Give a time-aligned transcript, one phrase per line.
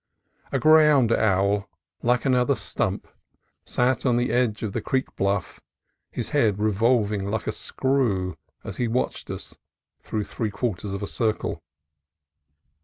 [0.51, 1.69] A ground owl,
[2.01, 3.07] like another stump,
[3.65, 5.59] sat on the edge of the creek bluff,
[6.09, 9.59] his head revolving like a screw as he watched us
[10.01, 11.61] through three quarters of a circle.